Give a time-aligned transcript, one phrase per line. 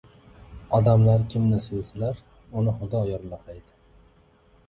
[0.77, 2.23] •Odamlar kimni sevsalar,
[2.61, 3.77] uni Xudo yorlaqaydi.